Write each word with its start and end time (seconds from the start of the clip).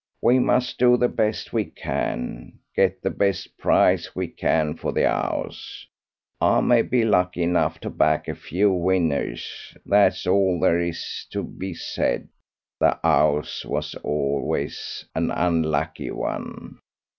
We 0.19 0.39
must 0.39 0.79
do 0.79 0.97
the 0.97 1.07
best 1.07 1.53
we 1.53 1.65
can, 1.65 2.53
get 2.75 3.03
the 3.03 3.11
best 3.11 3.55
price 3.59 4.15
we 4.15 4.29
can 4.29 4.73
for 4.75 4.91
the 4.91 5.05
'ouse. 5.07 5.85
I 6.41 6.61
may 6.61 6.81
be 6.81 7.05
lucky 7.05 7.43
enough 7.43 7.79
to 7.81 7.91
back 7.91 8.27
a 8.27 8.33
few 8.33 8.73
winners. 8.73 9.77
That's 9.85 10.25
all 10.25 10.59
there 10.59 10.79
is 10.79 11.27
to 11.33 11.43
be 11.43 11.75
said 11.75 12.29
the 12.79 12.99
'ouse 13.05 13.63
was 13.63 13.93
always 14.01 15.05
an 15.13 15.29
unlucky 15.29 16.09
one. 16.09 16.79